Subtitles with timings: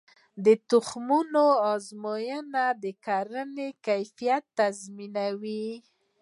[0.45, 5.67] د تخمونو ازموینه د کرنې کیفیت تضمینوي.